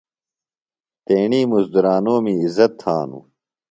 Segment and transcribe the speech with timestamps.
[1.05, 3.25] تیݨی مُزدُرانومی عِزت تھانوۡ۔